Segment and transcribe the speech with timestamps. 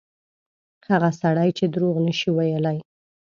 [0.89, 2.77] هغه سړی چې دروغ نه شي ویلای.